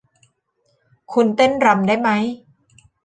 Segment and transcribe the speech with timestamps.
[1.13, 2.23] คุณเต้นรำได้มั้ย